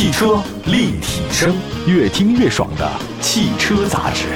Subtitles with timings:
[0.00, 1.54] 汽车立体声，
[1.86, 4.28] 越听越爽的汽车杂志。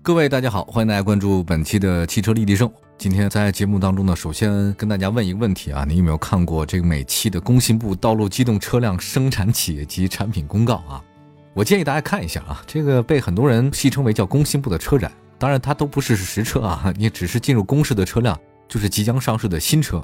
[0.00, 2.70] 各位大家好，欢迎大家关注本期的汽车立体声。
[2.96, 11.02] 今天在节目当中呢，首先跟大家问一个问题啊，你有没有看过这个每期的工信部道路机动车辆生产企业及产品公告啊？
[11.52, 20.00] 我建议大家看一下啊，这个被很多人戏称为叫工信部的车展，当然它都不是实车啊，你只是进入公示的车辆，就是即将上市的新车。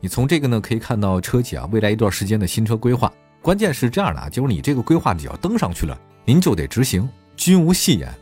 [0.00, 3.12] 你从这个呢可以看到车企啊未来一段时间的新车规划。
[3.42, 8.12] 关键是这样的啊，就是你这个规划只要登上去了，您就得执行，均无戏言。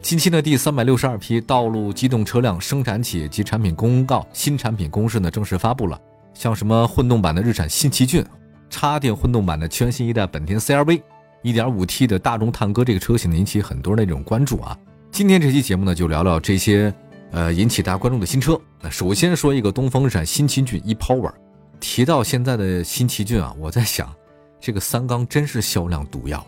[0.00, 6.00] 近期呢第三百六十二批道路机动车辆生产企业及产品公告新产品公示呢正式发布了，
[6.32, 8.24] 像什么混动版的日产新奇骏，
[8.70, 14.78] 插电混动版的全新一代本田 CR-V，1.5T 的大众探歌这个车型引起很多人的这种关注啊。
[15.10, 16.94] 今天这期节目呢就聊聊这些
[17.32, 18.60] 呃引起大家关注的新车。
[18.80, 21.32] 那首先说一个东风日产新奇骏 e-Power，
[21.80, 24.12] 提到现在的新奇骏啊，我在想，
[24.60, 26.44] 这个三缸真是销量毒药。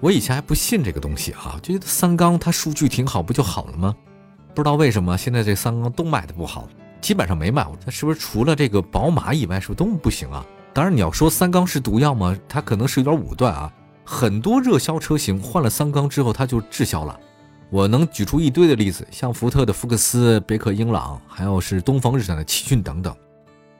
[0.00, 3.94] 我以前还不信这个东西啊，觉得三缸它数据挺好，不就好了吗？
[4.54, 6.68] 不知道为什么现在这三缸都卖的不好，
[7.00, 7.66] 基本上没卖。
[7.84, 10.44] 它是不是除了这个宝马以外，是不是都不行啊？
[10.72, 12.36] 当然你要说三缸是毒药吗？
[12.48, 13.72] 它可能是有点武断啊。
[14.04, 17.18] 很多热销车型换了三缸之后，它就滞销了。
[17.70, 23.14] 我能举出一堆的例子，像福特的福克斯、别克英朗，还有是东风日产的奇骏等等。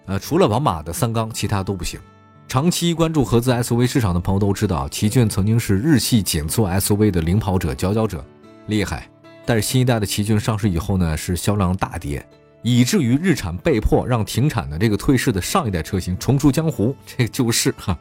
[0.04, 1.98] 呃，除了宝马的三缸，其他都不行。
[2.46, 8.24] 长期关注合资 SUV 市场的朋友都知道，奇骏曾经是日系紧凑 SUV 的领跑者、佼佼者，
[8.66, 9.08] 厉害。
[9.46, 12.26] 但是新一代的奇骏上市以后呢，是销量大跌，
[12.62, 16.94] 以至于日产被迫让停产的这个退市的上一代车型重出江湖。
[17.06, 17.98] 这就是哈，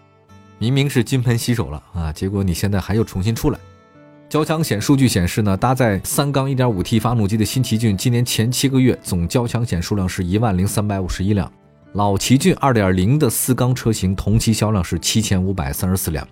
[0.59, 3.59] 明明是金盆洗手了啊，结果你现在还又重新出来。
[4.29, 11.49] 交强险数据显示呢，搭载三缸 1.5T 发动机的新奇骏，今年前七个月总交强险数量是一万零三百五十一辆。
[11.93, 16.27] 老奇骏2.0的四缸车型同期销量是七千五百三十四辆，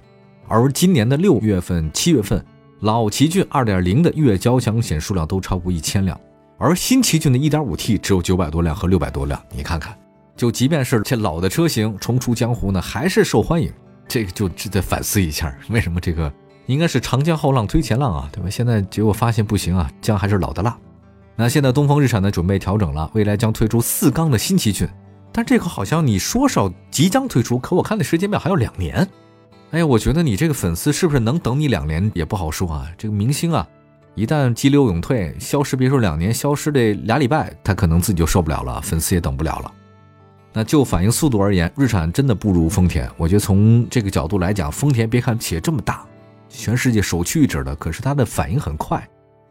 [0.50, 2.44] 而今年的六月份、七月份，
[2.82, 6.20] 老奇骏2.0的月交强险数量都超过一千辆，
[6.58, 9.42] 而新奇骏的 1.5T 只有九百多辆和六百多辆。
[9.56, 9.98] 你看看，
[10.36, 13.72] 就即便是这老的车型重出江湖呢，还是受欢迎，
[14.06, 16.32] 这个就值得反思一下，为什么这个
[16.68, 18.50] 应该是长江后浪推前浪啊，对吧？
[18.50, 20.78] 现在结果发现不行啊，姜还是老的辣。
[21.36, 24.88] 那现在东风日产呢准备调整了，未来将推出四缸的新奇骏。
[25.32, 26.60] 但这个好像你说是
[26.90, 29.08] 即将推出，可我看的时间表还有两年。
[29.72, 32.90] 哎，我觉得你这个粉丝是不是能等你两年也不好说啊。
[32.98, 33.68] 这个明星啊，
[34.16, 39.72] 一旦激流勇退，消失别说两年，消失这俩礼拜，他可能自己就受不了了，粉丝也等不了了。
[40.54, 43.12] 那就反应速度而言，日产真的不如丰田。
[43.18, 46.06] 我觉得从这个角度来讲，丰田别看企业这么大，
[46.50, 49.08] 全世界首屈一指的，可是它的反应很快。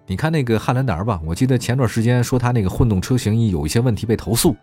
[0.06, 4.54] 你看那个汉兰达吧，我记得前段时间说它那个混动车型有一些问题被投诉。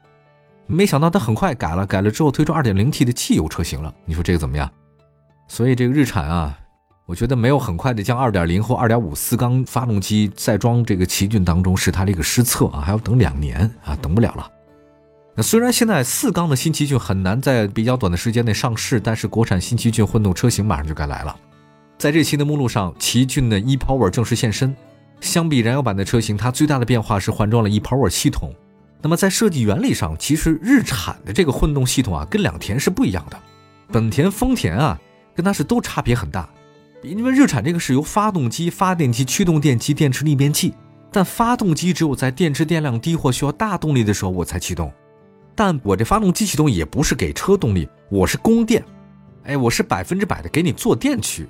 [0.68, 3.94] 没想到它很快改了，改了之后推出 2.0T 的汽油车型了。
[4.06, 4.70] 你说这个怎么样？
[5.48, 6.58] 所以这个日产啊，
[7.06, 14.50] 我觉得没有很快的将2.0或2.5四缸发动机再装这个奇骏当中，是它的一个失策啊，还要等两年啊，等不了了。
[15.36, 21.36] 那虽然现在四缸的新奇骏很难在比较短的时间内上市，但是国产新奇骏混动车型马上就该来了。
[22.02, 24.76] 在这期的目录上，奇骏的 ePower 正式现身。
[25.20, 28.52] 相比燃油版的车型，它最大的变化是换装了 ePower 系统。
[29.04, 33.40] 那么在设计原理上，其实日产的这个混动系统啊，跟两田是不一样的。
[33.92, 35.00] 本田、丰田啊，
[35.36, 36.50] 跟它是都差别很大。
[37.04, 40.74] 因为日产这个是由发动机、发电机、驱动电机、电池逆变器，
[41.12, 44.92] 但发动机只有在电池电量低或需要大动力的时候我才启动。
[45.54, 48.84] 但我这发动机启动也不是给车动力，我是供电。
[49.44, 51.48] 哎，我是百分之百的给你做电驱。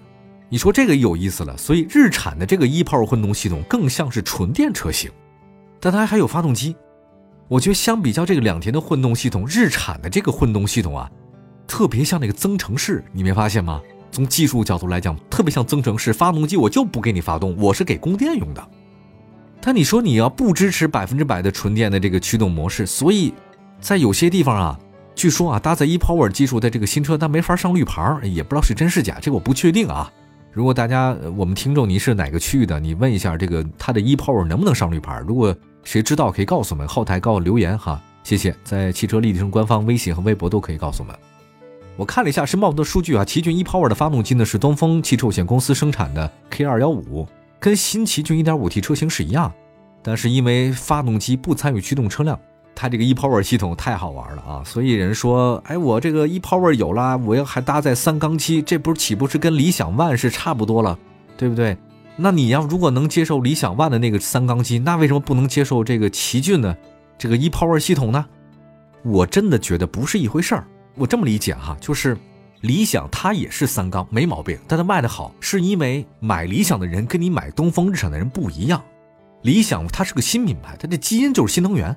[0.52, 1.58] 你说这个有意思了。
[1.58, 5.10] 所以日产的这个 ePower 混动系统更像是纯电车型，
[5.80, 6.76] 但它还有发动机。
[7.48, 11.10] 我觉得相比较这个两田的混动系统，日产的这个混动系统啊，
[11.66, 13.82] 特别像那个增程式，你没发现吗？
[14.12, 16.12] 从技术角度来讲，特别像增程式。
[16.12, 18.70] 发动机我就不给你发动，我是给供电用的。
[19.62, 23.34] 但你说你要不支持百分之百的纯电的这个驱动模式，所以
[23.80, 24.80] 在有些地方啊，
[25.16, 30.12] 据说啊，搭载 ePower 技术的这个新车它没法上绿牌，也不知道是真是假，这个我不确定啊。
[30.54, 35.24] 如果大家我们听众你是哪个区域的，你问一下这个它的 ePower 能不能上绿牌？
[35.26, 38.54] 如果谁知道可以告诉我们，后台给我留言哈，谢谢。
[38.64, 41.16] 在汽车立体声官方微信和微博都可以告诉我们。
[41.96, 47.28] 我看了一下申报的数据啊，奇骏 ePower 的发动机呢是东风汽车有限公司生产的 K215，
[47.58, 49.54] 跟新奇骏 1.5T 车型是一样，
[50.04, 52.38] 但是因为发动机不参与驱动车辆，
[52.74, 60.98] 它这个 ePower 系统太好玩了啊，所以人说，哎，我这个 ePower 有了，我要还搭载三缸机，这不是岂不是跟理想 ONE 是差不多了，
[61.38, 61.78] 对不对？
[62.16, 66.76] 那你要如果能接受理想 ONE 的那个三缸机，那为什么不能接受这个奇骏的
[67.18, 68.26] 这个 ePower 系统呢？
[69.04, 70.68] 我真的觉得不是一回事儿。
[70.96, 72.18] 我这么理解哈，就是
[72.62, 78.82] 理想它也是三缸，没毛病，但它卖的好，是因为买理想的人跟你买东风日产的人不一样。
[79.42, 81.96] 理想它是个新品牌，它的基因就是新能源，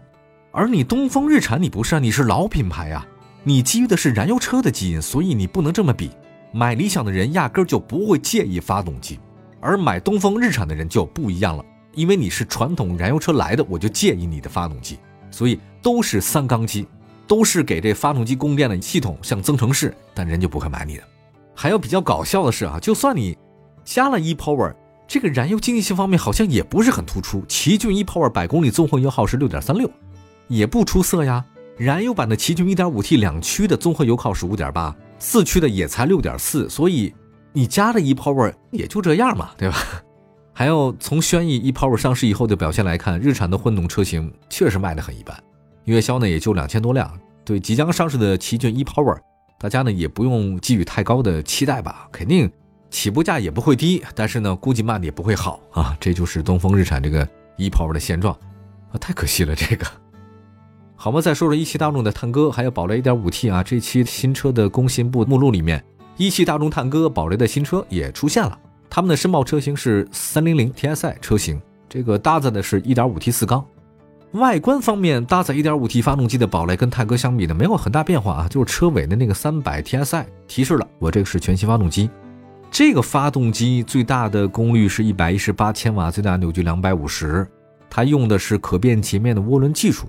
[0.56, 3.04] 而你东风日产你不是啊，你是老品牌呀，
[3.42, 6.12] 你基于的是燃油车的基因，所以你不能这么比。
[6.52, 9.18] 买理想的人压根儿就不会介意发动机，
[9.58, 11.64] 而买东风日产的人就不一样了，
[11.94, 16.86] 因为你是传统燃油车来的，我就介意你的发动机，所以都是三缸机，
[17.26, 21.02] 都是给这发动机供电的系统，像增程式，但人就不会买你的。
[21.52, 23.36] 还有比较搞笑的是啊，就算你
[23.84, 24.72] 加了 ePower。
[25.06, 29.90] 这个燃油经济性方面好像也不是很突出，奇骏 ePower 百公里综合油耗是六点三六，
[30.48, 31.44] 也不出色呀。
[31.76, 37.12] 燃油版的奇骏一点五 T 两驱的综合油耗是五点八，四驱的也才六点四，所以
[37.52, 39.76] 你加的 ePower 也就这样嘛，对吧？
[40.54, 45.36] 还有从轩逸 ePower 上市以后的表现来看，日产的混动车型确实卖的很一般，
[45.84, 47.10] 月销呢也就两千多辆。
[47.44, 49.18] 对即将上市的奇骏 ePower，
[49.58, 52.50] 大家呢也不用寄予太高的期待吧，肯定。
[52.88, 55.96] 起步价也不会低，但是呢，估计卖的也不会好啊。
[55.98, 58.32] 这就是东风日产这个 ePower 的现状
[58.92, 59.84] 啊，太可惜了这个。
[61.04, 65.84] 好嘛，再说说一汽大众的探歌，还有宝来 1.5T 啊，这期新车的工信部目录里面，
[66.16, 68.58] 一汽大众探歌、宝来的新车也出现了。
[68.88, 71.60] 他们的申报车型是300 TSI 车型，
[71.90, 73.62] 这个搭载的是一点五 T 四缸。
[74.32, 82.08] 外观方面，搭载一点五 T 发动机的宝来跟探歌相比呢，没有很大变化啊，就是车尾的那个300 TSI 提示了，我这个是全新发动机。
[82.70, 87.46] 这个发动机最大的功率是一百一十八千瓦，最大扭矩两百五十，
[87.90, 90.06] 它用的是可变截面的涡轮技术。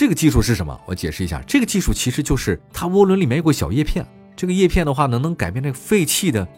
[0.00, 0.80] 这个技术是什么？
[0.86, 4.02] 我解释一下，这个技术其实就是它涡轮里面有个小叶片，
[4.34, 6.48] 这个叶片的话呢，能改变这个废气的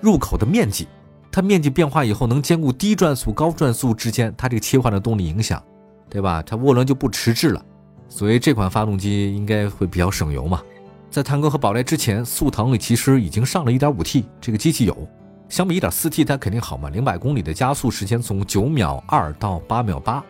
[0.00, 0.88] 入口的面积。
[1.30, 5.62] 它面积变化以后，能兼顾低转速、高转速之间它这个切换的动力影响，
[6.08, 6.42] 对吧？
[6.42, 7.62] 它涡轮就不迟滞了，
[8.08, 10.62] 所以这款发动机应该会比较省油嘛。
[11.10, 14.96] 在探歌和宝来之前，速腾里其实已经上了一点五 T，这个机器有，
[15.50, 20.24] 相比一点四 T 它肯定好嘛，零百公里的加速时间从九秒二到八秒八，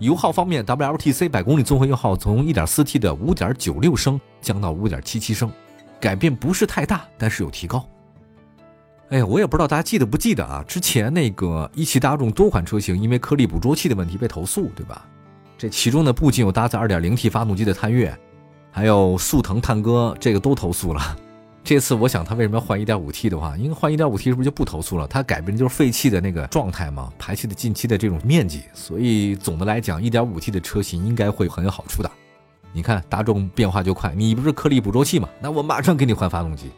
[0.00, 5.50] 油耗方面，WLTC 百公里综合油耗从一点四 T 的五点九六升降到五点七七升，
[6.00, 7.86] 改变不是太大，但是有提高。
[9.10, 10.64] 哎呀，我也不知道大家记得不记得啊？
[10.66, 15.04] 之前那个一汽大众多款车型因为颗粒捕捉器的问题被投诉，对吧？
[15.58, 18.16] 这其中呢，不仅有搭载二点零 T 发动机的探岳。
[18.72, 21.16] 还有速腾探歌，这个都投诉了。
[21.70, 25.06] 这次我想他为什么要换 1.5T 的话，因为换 1.5T 是不是就不投诉了？
[25.06, 28.62] 它改变就是废气的那个状态嘛，排气的进气的这种面积。
[28.74, 32.10] 所以总的来讲，1.5T 的车型应该会很有好处的。
[32.72, 35.28] 你看大众变化就快，你不是颗粒捕捉器嘛？
[35.40, 36.72] 那我马上给你换发动机，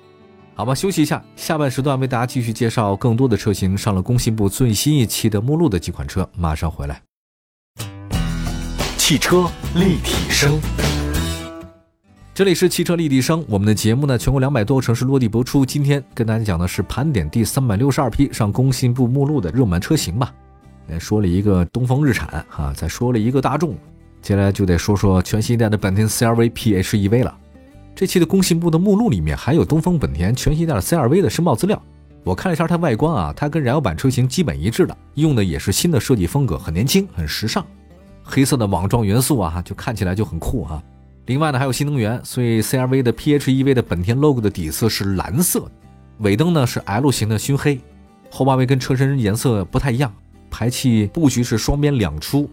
[0.55, 0.75] 好吧？
[0.75, 7.01] 休息一下，下半时段为大家继续介绍更多的车型上了工信部最新一期的目录的几款车，马上回来。
[8.99, 10.61] 汽车立体声。
[12.35, 15.67] 这里是汽车立体声，我们的节目呢，全国两百多个城市落地播出。
[15.67, 20.33] 今天跟大家讲的是盘点第三百六十二批上工信部目录的热门车型吧。
[20.89, 23.77] 先说了一个东风日产哈，再说了一个大众，
[24.23, 27.37] 接下来就得说说全新一代的本田 CRV PHEV 了。
[27.95, 31.81] 这期的工信部的目录里面还有东风本田全新一代的 CRV 的申报资料。
[32.25, 37.63] 我看了一下它外观啊，它跟燃油版车型基本一致的，用的也是新的设计风格，很年轻，很时尚，
[38.23, 40.83] 黑色的网状元素啊，就看起来就很酷啊。
[41.27, 45.71] 另外呢，还有新能源，所以 CRV 的 PHEV 的本田 logo 的底色是蓝色，
[46.19, 47.81] 尾灯呢是 L 型的熏黑，
[48.29, 50.13] 后八位跟车身颜色不太一样，
[50.51, 52.51] 排气布局是双边两出，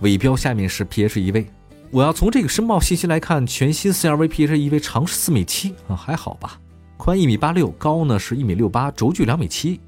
[0.00, 1.46] 尾标下面是 PHEV。
[1.90, 6.58] 我要从这个申报信息来看，全新 CRV PHEV 长是四米七啊，还好吧，
[6.96, 9.80] 宽一米八六，高呢是一米六八，轴距两米七。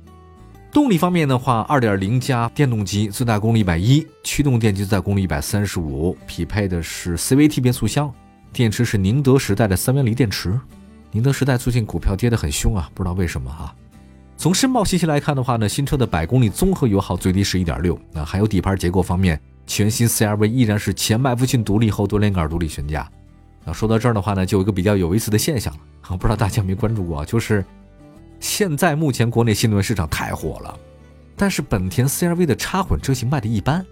[0.72, 8.12] 动力方面的话，二点零加电动机，最大功率一百一，驱动电机最大功率一百三十五，匹配的是 CVT 变速箱。
[8.54, 10.58] 电池是宁德时代的三元锂电池，
[11.10, 13.74] 宁德时代最近股票跌得很凶啊，不知道为什么啊。
[14.36, 17.98] 从申报信息来看的话呢，新车的百公里综合油耗最低是一点六。
[18.12, 23.10] 那还有底盘结构方面，全新 CRV 依然是前麦弗逊独立后多连杆独立悬架。
[23.64, 25.80] 那说到这儿的话呢，就有一个比较有意思的现象了，
[26.16, 27.64] 不知道大家有没有关注过，就是
[28.38, 30.78] 现在目前国内新能源市场太火了，
[31.34, 33.84] 但是本田 CRV 的插混车型卖的一般，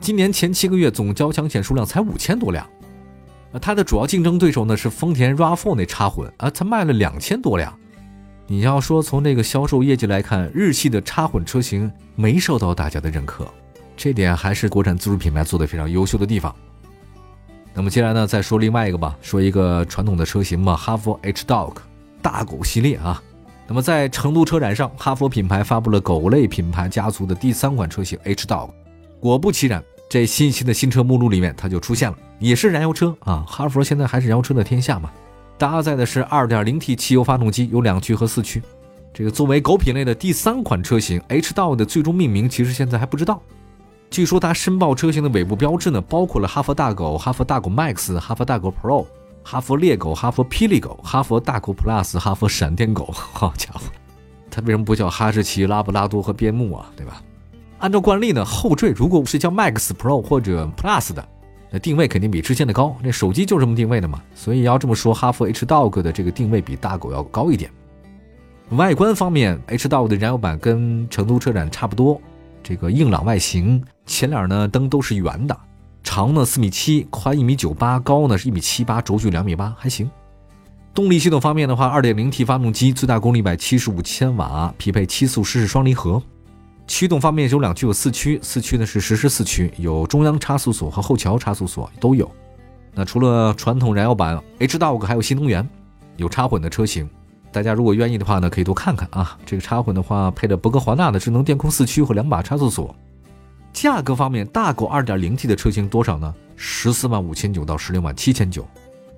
[0.00, 2.66] 今年前七个月总交强险数量才五千多辆。
[3.58, 7.72] 它的主要竞争对手呢是丰田 RAV4 那插混啊，它卖了两千多辆。
[8.46, 13.46] 你要说从那个销售业绩来看，日系的插混车型没受到大家的认可，
[13.96, 16.54] 这点还是国产自主品牌做的非常优秀的地方。
[17.74, 21.74] 那么接下来呢，再说另外一个吧，说一个传统的车型嘛，哈弗 H Dog
[22.22, 23.22] 大狗系列啊。
[23.68, 28.70] 那么在成都车展上，哈弗品牌发布了狗类品牌家族的第三款车型 H Dog，
[29.20, 29.82] 果不其然。
[30.08, 33.44] 这新型的新车目录里面，它就出现了，也是燃油车啊。
[33.46, 35.10] 哈弗现在还是燃油车的天下嘛。
[35.58, 38.62] 搭载的是 2.0T 汽油发动机，有两驱和四驱。
[39.14, 43.40] 这个作为狗品类的第三款车型，H 道的最终命名其实现在还不知道。
[44.10, 49.06] 据说它申报车型的尾部标志呢，包括了哈佛大狗、哈佛大狗 Max、哈佛大狗 Pro、
[49.42, 53.10] 哈佛猎狗、哈佛霹雳狗、哈佛大狗 Plus、哈佛闪电狗。
[53.12, 53.80] 好家伙，
[54.50, 56.86] 它为什么不叫哈士奇、拉布拉多和边牧啊？
[56.94, 57.22] 对吧？
[57.78, 61.26] 按照惯例呢，后缀如果是叫 Max Pro 或者 Plus 的，
[61.70, 62.96] 那定位肯定比之前的高。
[63.02, 67.70] 那手机就这么定位的嘛，所以要这么说，哈弗 H Dog 的这个定位比大狗要高一点。
[68.70, 72.20] 外观方面，H Dog 的燃油版跟成都车展差不多，
[72.62, 75.56] 这个硬朗外形，前脸呢灯都是圆的，
[76.02, 80.10] 长呢四米七，宽一米九八，高呢是一米七八，轴距两米八，还行。
[80.94, 86.22] 动力系统方面的话，2.0T 发动机，最大功率一百七十五千瓦，匹配七速湿式双离合。
[86.86, 92.30] 驱动方面有两驱有四驱，四驱呢是实时四驱，有中央差速锁和后桥差速锁都有。
[92.94, 95.68] 那除了传统燃油版 H Dog 还有新能源，
[96.16, 97.08] 有插混的车型。
[97.52, 99.36] 大家如果愿意的话呢，可以多看看啊。
[99.44, 102.94] 这个插混的话，配了博格华纳的智能电控四驱和两把差速锁。
[103.72, 106.34] 价格方面，大狗 2.0T 的车型多少呢？
[106.56, 108.66] 十四万五千九到十六万七千九。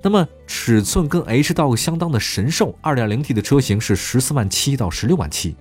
[0.02, 5.54] 那么尺寸跟 H Dog 相当的神兽 2.0T 的车型是十四万七到十六万七。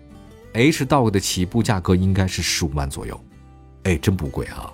[0.53, 3.19] H Dog 的起步价格应该是十五万左右，
[3.83, 4.71] 哎，真不贵啊！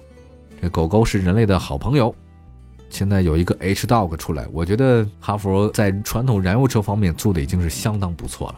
[0.61, 2.15] 这狗狗是人类的好朋友。
[2.89, 8.55] 现在有一个 H Dog 出来，我觉得哈弗在传统燃油车方面做的已经是相当不错了。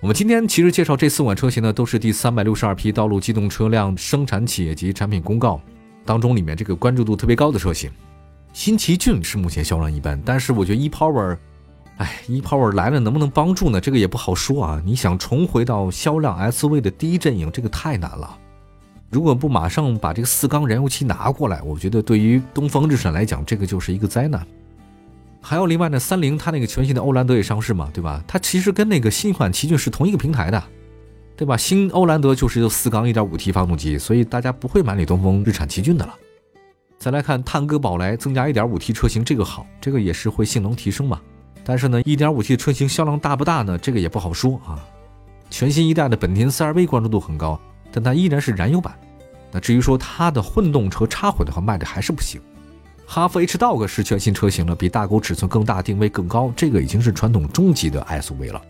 [0.00, 5.60] 我们今天其实介绍这四款车型呢，都是第三百六十二批道路机动车辆生产企业及产品公告
[6.06, 7.90] 当中里面这个关注度特别高的车型。
[8.52, 11.36] 新奇骏是目前销量一般，但是我觉得 ePower。
[12.00, 13.78] 哎，ePower 来了能不能帮助呢？
[13.78, 14.82] 这个也不好说啊。
[14.86, 18.38] 你想重回到销量 SUV 的第一阵营，这个太难了。
[19.10, 24.46] 如果不马上把这个四缸燃油机拿过来，我觉得对于东风日产来讲，这个就是一个灾难。
[25.42, 28.24] 还有另外呢，三菱它那个全新的欧蓝德也上市嘛，对吧？
[28.26, 30.62] 它其实跟那个新款奇骏是同一个平台的，
[31.36, 31.54] 对吧？
[31.54, 36.14] 新欧蓝德就是四缸 1.5T 发动机，所以大家不会买你东风日产奇骏的了。
[36.98, 41.20] 再来看探歌宝来增加 1.5T 车型，这个好，这个也是会性能提升嘛。
[41.64, 43.78] 但是呢，1.5T 的车型销量大不大呢？
[43.78, 44.78] 这个也不好说啊。
[45.50, 48.94] 全新一代的本田 CR-V 关注度很高，但它依然是燃油版。
[49.52, 52.40] 那至于说它的混动车插混的话，卖的还是不行。
[53.04, 58.62] 哈弗 H Dog 是全新车型了，比大狗尺寸更大，定位更高，这个已经是传统中级的 SUV 了。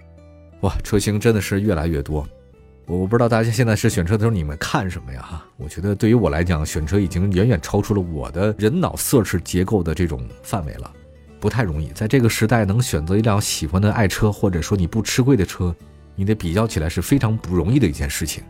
[0.63, 2.27] 哇，车型真的是越来越多。
[2.87, 5.21] 我不知道大家现在是选车的时候你们看什么呀？
[5.23, 10.91] 哈，我觉得对于我来讲，选车已经远远超出了我的人脑色识结构的这种范围了。
[11.41, 15.75] 不太容易，在这个时代能选择一辆喜欢的爱车，或者说你不吃亏的车，
[16.15, 18.45] 你得比较起来是非常不容易的一件事情。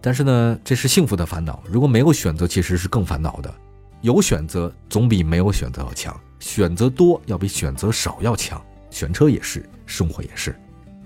[0.00, 1.62] 但是呢，这是幸福的烦恼。
[1.70, 3.54] 如果没有选择，其实是更烦恼的。
[4.00, 8.60] 有选择总比没有选择要强，选择多要比选择少要强。
[8.88, 10.56] 选车也是，生活也是。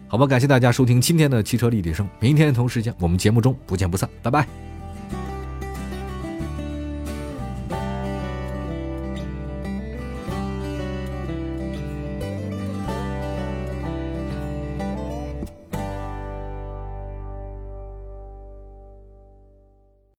[0.07, 4.64] 好吧，感谢大家收听今天的汽车立体声，明天同时间我们节目中不见不散，拜拜。